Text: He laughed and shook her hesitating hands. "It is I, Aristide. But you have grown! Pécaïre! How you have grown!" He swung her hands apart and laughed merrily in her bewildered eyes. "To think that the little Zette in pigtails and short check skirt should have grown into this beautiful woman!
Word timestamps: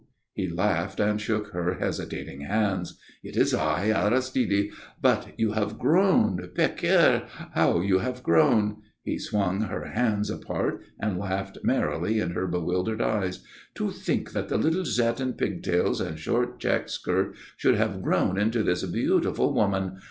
He 0.33 0.47
laughed 0.49 0.99
and 0.99 1.21
shook 1.21 1.49
her 1.49 1.75
hesitating 1.75 2.41
hands. 2.41 2.97
"It 3.21 3.37
is 3.37 3.53
I, 3.53 3.89
Aristide. 3.91 4.71
But 4.99 5.27
you 5.37 5.51
have 5.51 5.77
grown! 5.77 6.39
Pécaïre! 6.55 7.27
How 7.53 7.81
you 7.81 7.99
have 7.99 8.23
grown!" 8.23 8.77
He 9.03 9.19
swung 9.19 9.61
her 9.61 9.85
hands 9.85 10.31
apart 10.31 10.81
and 10.99 11.19
laughed 11.19 11.59
merrily 11.61 12.19
in 12.19 12.31
her 12.31 12.47
bewildered 12.47 12.99
eyes. 12.99 13.43
"To 13.75 13.91
think 13.91 14.31
that 14.31 14.49
the 14.49 14.57
little 14.57 14.85
Zette 14.85 15.21
in 15.21 15.33
pigtails 15.33 16.01
and 16.01 16.17
short 16.17 16.59
check 16.59 16.89
skirt 16.89 17.35
should 17.55 17.75
have 17.75 18.01
grown 18.01 18.39
into 18.39 18.63
this 18.63 18.83
beautiful 18.83 19.53
woman! 19.53 19.99